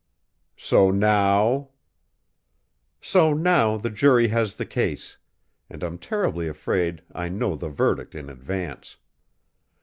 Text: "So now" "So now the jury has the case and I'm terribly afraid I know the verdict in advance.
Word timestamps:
"So 0.57 0.89
now" 0.89 1.69
"So 3.11 3.33
now 3.35 3.77
the 3.77 3.91
jury 3.91 4.29
has 4.29 4.55
the 4.55 4.65
case 4.65 5.19
and 5.69 5.83
I'm 5.83 5.99
terribly 5.99 6.47
afraid 6.47 7.03
I 7.13 7.29
know 7.29 7.55
the 7.55 7.69
verdict 7.69 8.15
in 8.15 8.27
advance. 8.27 8.97